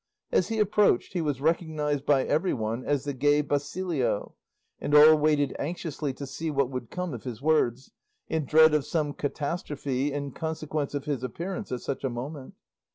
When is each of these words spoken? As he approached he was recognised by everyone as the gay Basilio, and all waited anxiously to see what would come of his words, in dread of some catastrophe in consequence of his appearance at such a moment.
As 0.31 0.47
he 0.47 0.57
approached 0.57 1.13
he 1.13 1.21
was 1.21 1.41
recognised 1.41 2.07
by 2.07 2.23
everyone 2.25 2.83
as 2.83 3.03
the 3.03 3.13
gay 3.13 3.41
Basilio, 3.41 4.33
and 4.79 4.95
all 4.95 5.15
waited 5.15 5.55
anxiously 5.59 6.11
to 6.13 6.25
see 6.25 6.49
what 6.49 6.71
would 6.71 6.89
come 6.89 7.13
of 7.13 7.23
his 7.23 7.39
words, 7.39 7.91
in 8.27 8.45
dread 8.45 8.73
of 8.73 8.83
some 8.83 9.13
catastrophe 9.13 10.11
in 10.11 10.31
consequence 10.31 10.95
of 10.95 11.05
his 11.05 11.21
appearance 11.21 11.71
at 11.71 11.81
such 11.81 12.03
a 12.03 12.09
moment. 12.09 12.55